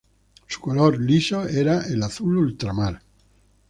Su 0.47 0.61
color 0.61 0.99
liso 0.99 1.43
es 1.45 1.57
el 1.57 2.01
azul 2.01 2.35
ultramar. 2.37 3.03